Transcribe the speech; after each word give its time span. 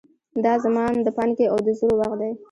دا 0.43 0.53
زمان 0.65 0.93
د 1.01 1.07
پانګې 1.17 1.45
او 1.51 1.57
د 1.65 1.67
زرو 1.79 1.93
وخت 1.99 2.17
دی. 2.21 2.31